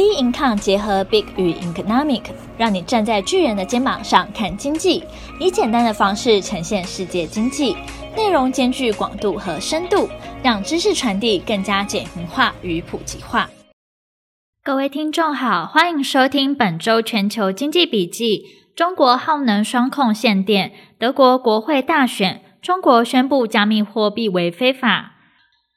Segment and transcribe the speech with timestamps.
[0.00, 2.22] B Income 结合 Big 与 Economic，
[2.56, 5.04] 让你站在巨人的肩膀上看经济，
[5.38, 7.76] 以简单的方式呈现世界经济，
[8.16, 10.08] 内容兼具广度和深度，
[10.42, 13.50] 让知识传递更加简明化与普及化。
[14.64, 18.44] 各位听众好，欢迎收听本周全球经济笔记。
[18.74, 25.16] 中国耗能双控限电，德国国会大选，中国宣布加密货币为非法。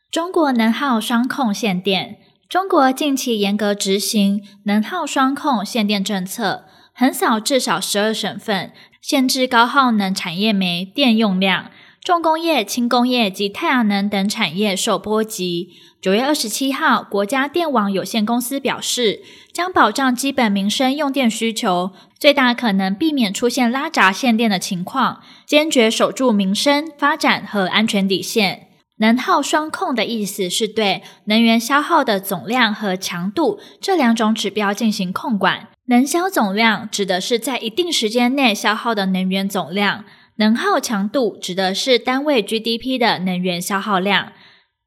[0.09, 2.19] 中国能耗双控限电。
[2.49, 8.71] 中国近期严格执行能耗双控限电政策，横扫至少十二省份，
[9.01, 11.71] 限制高耗能产业煤电用量，
[12.03, 15.69] 重工业、轻工业及太阳能等产业受波及。
[15.99, 19.21] 九月二十七号，国家电网有限公司表示，
[19.51, 28.67] 将保障基本民生用电需求，最大可能避免出现拉闸限电的情况，坚决守住民生发展和安全底线。
[28.97, 35.69] 能耗双控的意思是对能源消耗的总量和强度这两种指标进行控管。
[35.87, 40.05] 能消总量指的是在一定时间内消耗的能源总量，
[40.37, 44.31] 能耗强度指的是单位 GDP 的能源消耗量。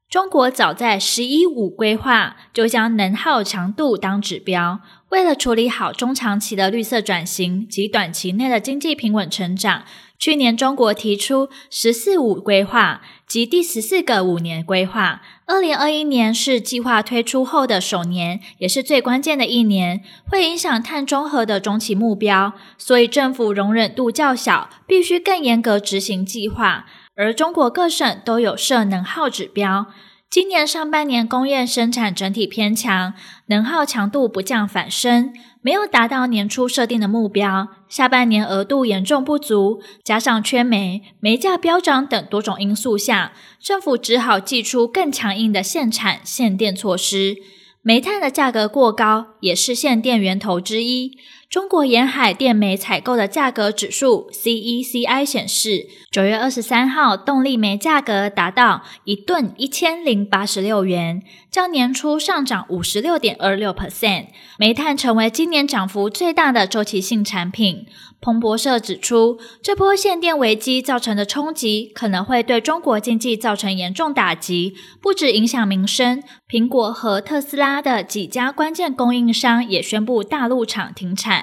[0.09, 9.83] 中国早在“十一五”规划就将能耗强度当指标，为了处理好中长期的绿色转型及短期内的经济平稳成长。
[10.19, 15.21] 去年，中国提出“十四五”规划及第十四个五年规划。
[15.45, 22.53] 二零二一年是计划推出后的首年，也是最关键的一年，会影响碳中和的中期目标。
[22.79, 26.87] 所以，政府容忍度较小，必须更严格执行计划。
[27.15, 29.85] 而中国各省都有设能耗指标。
[30.29, 33.13] 今年上半年工业生产整体偏强，
[33.45, 37.69] 能耗强度不降反升，没有达到年初设定的目标。
[37.89, 47.37] 下半年额度严重不足，加上缺煤、煤价飙涨等多种因素下，政府只好祭出更强硬的限产限电措施。
[47.81, 51.17] 煤炭的价格过高，也是限电源头之一。
[51.49, 64.25] 中国沿海电煤采购的价格指数 （CECI） 显示，九月二十三号动力煤价格达到一吨一千零八十六元，较年初上涨五十六点二六 percent。
[64.59, 67.85] 煤炭成为今年涨幅最大的周期性产品。
[68.19, 81.36] 彭博社指出，这波限电危机造成的冲击可能会对中国经济造成严重打击，不止影响民生，苹果和特斯拉的几家关键供应商也宣布大陆厂停产。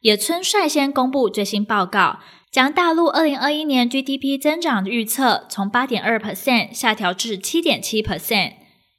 [0.00, 2.20] 野村率先公布最新报告，
[2.50, 8.52] 将大陆二零二一年 GDP 增长预测从八点二 percent 下调至七点七 percent。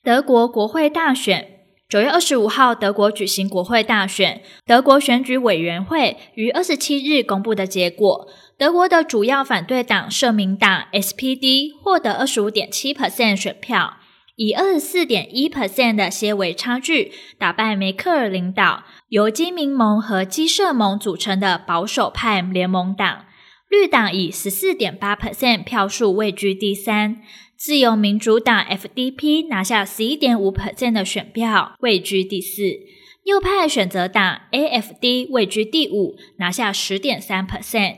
[0.03, 1.55] 德国国会大选。
[1.89, 4.43] 九月二十五号，德国举行国会大选。
[4.63, 8.27] 德国选举委员会于二十七日公布的结果，
[8.59, 13.97] 德国的主要反对党社民党 （SPD） 获得二十五点七 percent 选票，
[14.35, 23.25] 以二十四点一 percent 的些微差距打败梅克尔领导、由基民盟和基社盟组成的保守派联盟党。
[23.67, 27.17] 绿党以十四点八 percent 票数位居第三。
[27.57, 32.79] 自由民主党 FDP 拿下十一点五 percent 的选票，位居第四；
[33.23, 37.95] 右派选择党 AFD 位居第五，拿下十点三 percent。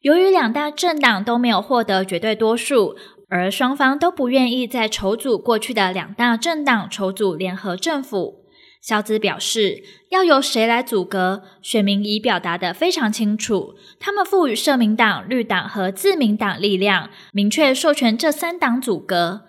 [0.00, 2.96] 由于两大政党都没有获得绝对多数，
[3.28, 8.41] 而双方都不愿意再筹组过去的两大政党筹组联合政府。
[8.82, 13.76] 肖兹表示，要由谁来组阁，选民已表达得非常清楚。
[14.00, 19.42] 他们赋予社民党、绿党和自民党力量，明确授权这三党组阁。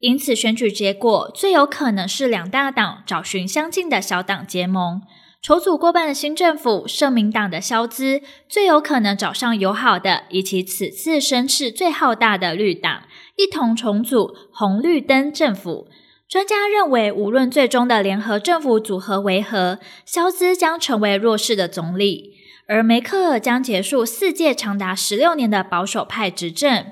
[0.00, 5.00] 因此，选举结果最有可能是两大党找寻相近的小党结盟，
[5.40, 6.86] 筹组过半的新政府。
[6.86, 13.04] 社民党的肖兹最有可能找上友好的，以及此次声势最浩大的绿党，
[13.38, 15.88] 一同重组红绿灯政府。
[16.28, 22.32] 专家认为，无论最终的联合政府组合为何，肖兹将成为弱势的总理，
[22.66, 26.86] 而梅克尔将结束四届长达十六年的保守派执政。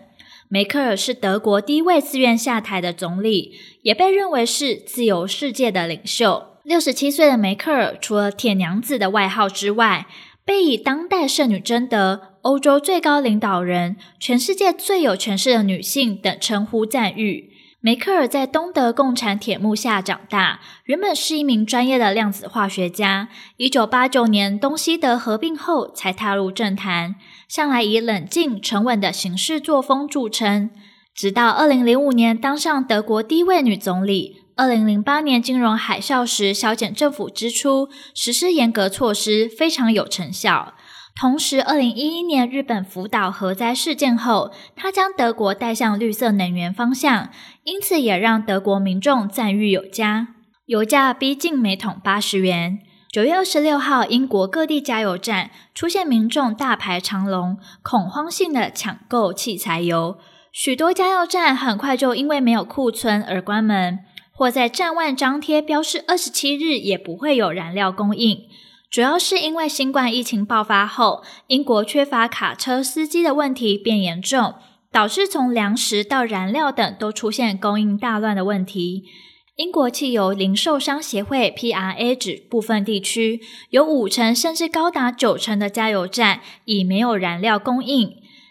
[0.49, 6.59] 梅克尔是德国第一位自愿下台的总理，也被认为是自由世界的领袖。
[6.63, 10.07] 六十七岁的梅克尔，除了“铁娘子”的外号之外，
[10.45, 17.52] 被以“当代圣女贞德”、“欧洲最高领导人”、“全世界最有权势的女性”等称呼赞誉。
[17.85, 23.29] 梅克尔在东德共产铁幕下长大，原本是一名专业的量子化学家。
[23.57, 27.17] 一九八九年东西德合并后，才踏入政坛，
[27.49, 30.71] 向来以冷静沉稳的行事作风著称。
[31.13, 40.75] 直到二零零五年当上德国第一位女总理，二零零八年金融海啸时削减政府支出，实施严格措施，非常有成效。
[41.15, 47.29] 同时，二零一一年日本福岛核灾事件后，他将德国带向绿色能源方向，
[47.65, 50.29] 因此也让德国民众赞誉有加。
[50.67, 52.79] 油价逼近每桶八十元。
[53.13, 60.17] 九月二十六号，英国各地加油站出现民众大排长龙，恐慌性的抢购汽柴油，
[60.51, 63.99] 许多加油站很快就因为没有库存而关门，
[64.33, 68.39] 或在站外张贴标示二十七日也不会有燃料供应。
[68.93, 74.53] 主要是因为新冠疫情爆发后，英国缺乏卡车司机的问题变严重，
[74.91, 79.05] 导致从粮食到燃料等都出现供应大乱的问题。
[79.57, 83.41] 英国汽油零售商协会 （PRA） 指，部分地区
[83.71, 88.11] 有五成甚至高达九成的加油站已没有燃料供应。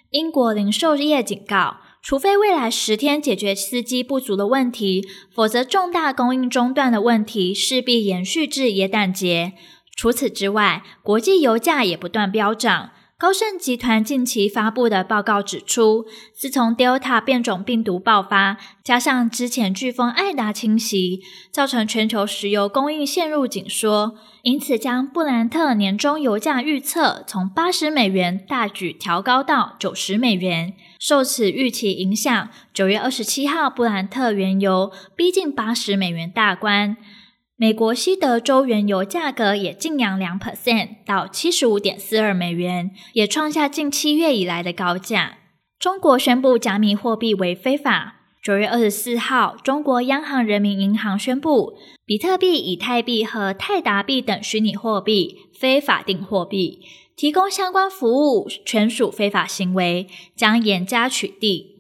[0.10, 5.06] 英国零售业警告，除非未来十天解决司机不足的问题，
[5.36, 9.54] 否则重大供应中断的问题势必延续至耶诞节。
[9.96, 12.92] 除此之外，国际油价也不断飙涨。
[13.18, 21.22] 高盛集团近期发布的报告指出，自从 Delta 变种病毒爆发，加上之前飓风艾达侵袭，
[21.52, 30.74] 造成全球石油供应陷入紧缩，因此将布兰特年终油价预测从八十美元大举调高到九十美元。
[31.00, 36.98] 受此预期影响，九月二十七号布兰特原油逼近八十美元大关。
[37.62, 45.38] 美国西德州原油价格也劲扬两 percent 到七十五点四二美元，也创下近七月以来的高价。
[45.78, 48.16] 中国宣布加密货币为非法。
[48.44, 56.80] 九月二十四号，中国央行人民银行宣布，比特币、以太币和泰达币等虚拟货币非法定货币，
[57.16, 61.71] 提供相关服务全属非法行为，将严加取缔。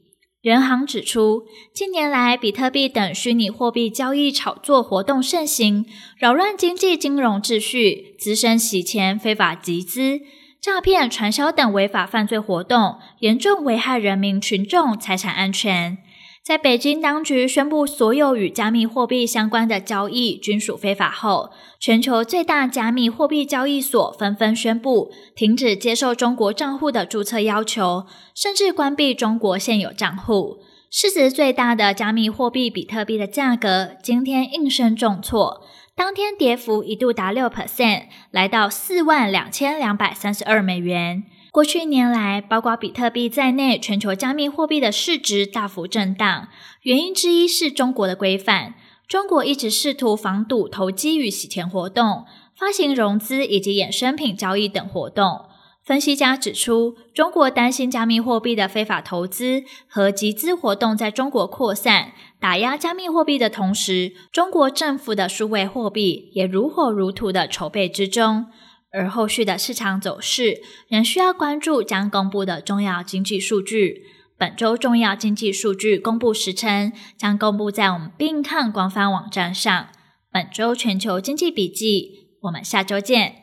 [0.41, 5.85] 人行指出，近年来比特币等虚拟货币交易炒作活动盛行，
[6.17, 10.19] 扰乱经济金融秩序，滋生洗钱、非法集资、
[10.59, 15.99] 诈骗、传销等违法犯罪活动，严重危害人民群众财产安全。
[16.43, 30.57] 在北京当局宣布所有与加密货币相关的交易均属非法后，全球最大加密货币交易所纷纷宣布停止接受中国账户的注册要求，甚至关闭中国现有账户。
[30.89, 35.61] 市值最大的加密货币比特币的价格今天应声重挫，
[35.95, 41.23] 当天跌幅一度达六 percent，来到四万两千两百三十二美元。
[41.51, 46.48] 过去一年来，包括比特币在内，全球加密货币的市值大幅震荡。
[46.83, 48.75] 原因之一是中国的规范。
[49.06, 52.24] 中国一直试图防堵投机与洗钱活动、
[52.57, 55.42] 发行融资以及衍生品交易等活动。
[55.83, 68.45] 分析家指出，中国担心加密货币的非法投资和集资活动在中国扩散，打压加密货币的同时，中国政府的数位货币也如火如荼的筹备之中。
[68.91, 74.03] 而后续的市场走势仍需要关注将公布的重要经济数据。
[74.38, 79.88] 本周重要经济数据公布时程将公布在我们并看官方网站上。
[80.31, 83.40] 本周全球经济笔记，我们下周见。